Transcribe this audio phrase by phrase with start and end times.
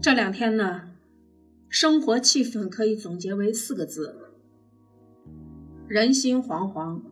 [0.00, 0.92] 这两天呢，
[1.68, 4.16] 生活气氛可以总结为四个字：
[5.88, 7.02] 人心惶惶。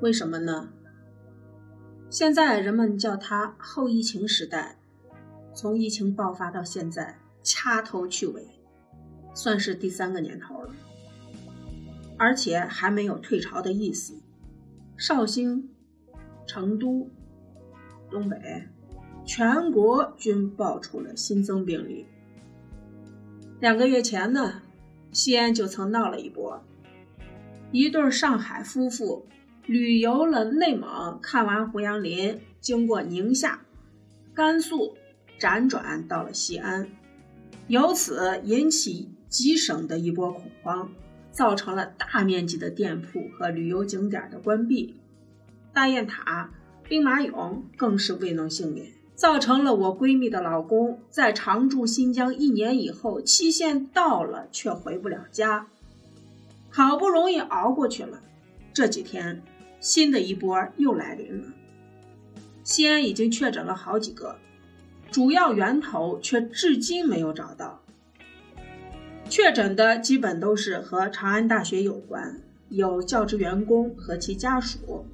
[0.00, 0.72] 为什么呢？
[2.08, 4.78] 现在人们叫它后疫情时代，
[5.52, 8.46] 从疫情爆发到现在，掐头去尾，
[9.34, 10.72] 算是第三个年头了，
[12.16, 14.14] 而且还没有退潮的意思。
[14.96, 15.68] 绍兴、
[16.46, 17.10] 成都、
[18.08, 18.68] 东北。
[19.28, 22.06] 全国均爆出了新增病例。
[23.60, 24.62] 两个月前呢，
[25.12, 26.64] 西安就曾闹了一波，
[27.70, 29.26] 一对上海夫妇
[29.66, 33.60] 旅游了内蒙，看完胡杨林，经过宁夏、
[34.32, 34.96] 甘肃，
[35.38, 36.88] 辗转到了西安，
[37.66, 40.90] 由此引起几省的一波恐慌，
[41.30, 44.98] 造成了大面积的店铺和旅游景点的关闭。
[45.74, 46.50] 大雁塔、
[46.88, 48.86] 兵马俑更是未能幸免。
[49.18, 55.66] 造成了我闺蜜的老公在常驻新疆一年以后，期限到了却回不了家，
[56.70, 58.22] 好不容易熬过去了，
[58.72, 59.42] 这几天
[59.80, 61.48] 新的一波又来临了。
[62.62, 64.36] 西安已经确诊了好几个，
[65.10, 67.82] 主要源头却至今没有找到。
[69.28, 75.04] 确诊的基本都是和长安大学有关，有教职员工和其家属，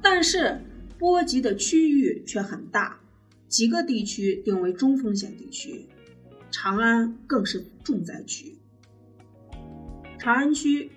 [0.00, 0.60] 但是
[0.96, 3.00] 波及的区域却很大。
[3.48, 5.88] 几个地区定为中风险地区，
[6.50, 8.58] 长安更是重灾区。
[10.18, 10.90] 长安区、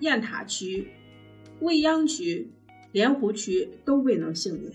[0.00, 0.88] 雁塔区、
[1.60, 2.50] 未央区、
[2.92, 4.72] 莲湖区都未能幸免。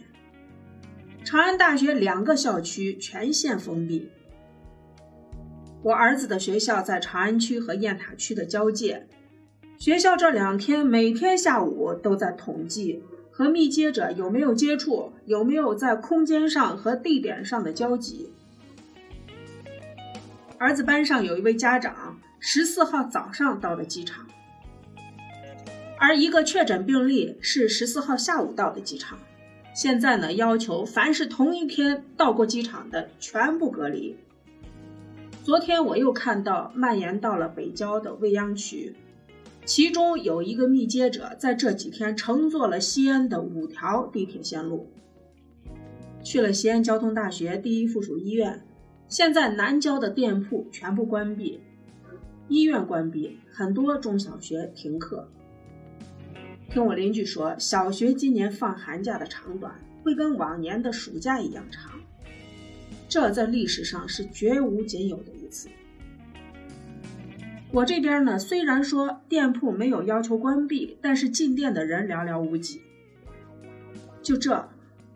[1.23, 4.09] 长安大学两个校区全线封闭。
[5.83, 9.07] 我儿子的学校在长安区和雁塔区的交界，
[9.77, 13.03] 学校这两天每天下午都在统计。
[13.31, 15.13] 和密接者有没有接触？
[15.25, 18.29] 有没有在空间上和地点上的交集？
[20.57, 24.27] 儿子班上有一位家长，十四号早上到了机场，
[25.97, 29.17] 而一个确诊病例是十四号下午到的机场。
[29.73, 34.17] 现在呢，要求凡是同一天到过机场的全部隔离。
[35.43, 38.95] 昨天我又看到蔓延到了北郊的未央区。
[39.65, 44.87] 其中有一个密接者，在这几天乘坐了西安的五条地铁线路，
[46.23, 48.61] 去了西安交通大学第一附属医院。
[49.07, 51.59] 现在南郊的店铺全部关闭，
[52.47, 55.29] 医院关闭，很多中小学停课。
[56.69, 61.91] 听我邻居说，小学今年放寒假的长短会跟往年的暑假一样长，
[63.07, 65.67] 这在历史上是绝无仅有的一次。
[67.73, 72.81] 我这边呢，虽然说店铺没有要求关闭，但是进店的人寥寥无几。
[74.21, 74.67] 就这，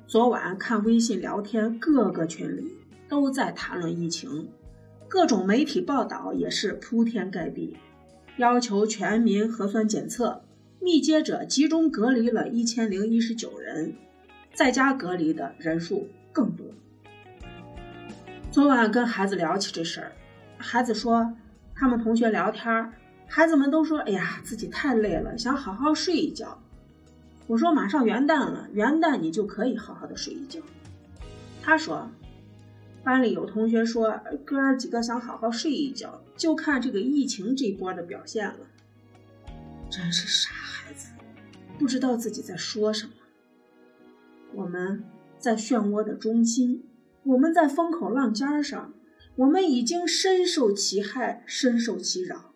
[0.08, 2.74] 昨晚看微信聊天，各个群里
[3.10, 4.48] 都在谈论疫情，
[5.10, 7.76] 各种媒体报道也是铺天盖地，
[8.38, 10.42] 要求全民核酸检测，
[10.80, 13.94] 密接者集中隔离了一千零一十九人，
[14.54, 16.66] 在家隔离的人数更多。
[18.50, 20.14] 昨晚跟孩子聊起这事儿，
[20.58, 21.36] 孩子说。
[21.76, 22.94] 他们同学聊天，
[23.28, 26.58] 孩子们都说：“哎呀，自己太累了，想好好睡一觉。”
[27.48, 30.62] 我说：“马上元旦了，元旦你就可以好好的睡一觉。”
[31.62, 32.10] 他说
[33.04, 38.56] ：“班里有同学说，哥儿几个想好好睡一觉，就看这个疫情这波的表现了。”
[39.92, 41.10] 真是傻孩子，
[41.78, 43.14] 不知道自己在说什么。
[44.54, 45.04] 我们
[45.38, 46.84] 在漩涡的中心，
[47.24, 48.94] 我们在风口浪尖上。
[49.38, 52.54] 我们已经深受其害，深受其扰。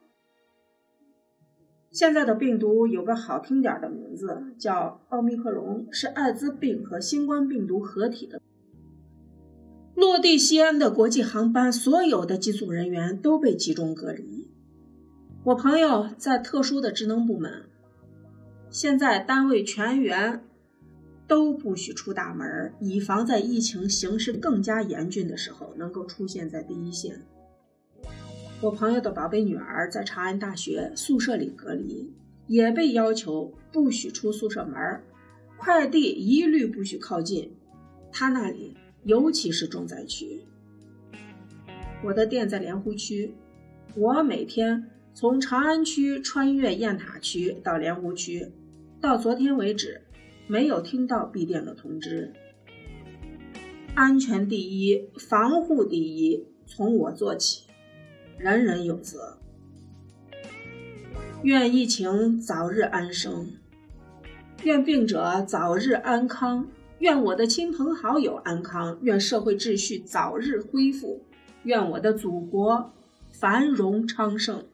[1.91, 8.41] 现在的病毒有个好听点的名字，叫奥密克戎，是艾滋病和新冠病毒合体的。
[9.95, 14.49] 落地西安的国际航班，所有的机组人员都被集中隔离。
[15.43, 17.65] 我朋友在特殊的职能部门，
[18.69, 20.43] 现在单位全员。
[21.29, 27.21] 都不许出大门，以防在疫情形势更加严峻的时候能够出现在第一线。
[28.59, 32.11] 我朋友的宝贝女儿在长安大学宿舍里隔离，
[32.47, 35.01] 也被要求不许出宿舍门，
[35.55, 37.53] 快递一律不许靠近。
[38.11, 40.41] 他那里尤其是重灾区。
[42.03, 43.35] 我的店在莲湖区，
[43.95, 44.83] 我每天
[45.13, 48.51] 从长安区穿越雁塔区到莲湖区，
[48.99, 50.01] 到昨天为止。
[50.51, 52.33] 没有听到闭店的通知。
[53.93, 57.67] 安全第一，防护第一，从我做起，
[58.35, 59.37] 人人有责。
[61.43, 63.51] 愿疫情早日安生，
[64.63, 66.67] 愿病者早日安康，
[66.97, 71.21] 愿我的亲朋好友安康，愿社会秩序早日恢复，
[71.61, 72.91] 愿我的祖国
[73.29, 74.65] 繁荣昌盛。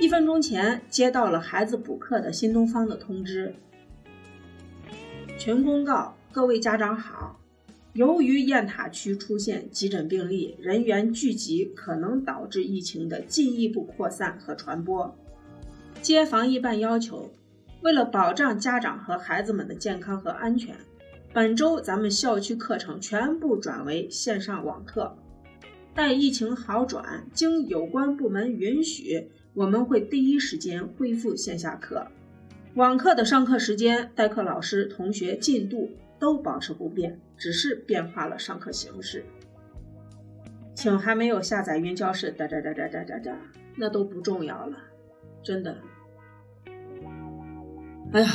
[0.00, 3.54] 一分钟前接到了孩子补课的新东方的通知，
[5.38, 7.38] 群公告：各位家长好，
[7.92, 15.14] 由于雁塔区出现急诊病例，人员聚集可能导致疫情的进一步扩散和传播。
[16.00, 17.30] 接防疫办要求，
[17.82, 20.74] 为了保障家长和孩子们的健康和安全，
[21.34, 25.14] 本周咱们校区课程全部转为线上网课。
[25.94, 29.28] 待疫情好转，经有关部门允许。
[29.54, 32.06] 我们会第一时间恢复线下课，
[32.74, 39.24] 网课的上课时间、代课老师、同学进度都保持不变，只是变化了上课形式。
[40.74, 43.36] 请还没有下载云教室哒哒哒哒哒哒哒，
[43.76, 44.76] 那都不重要了，
[45.42, 45.76] 真的。
[48.12, 48.28] 哎呀，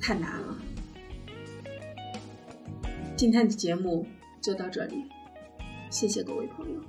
[0.00, 0.56] 太难了。
[3.16, 4.06] 今天的节目
[4.40, 5.04] 就到这里，
[5.90, 6.80] 谢谢各位朋友。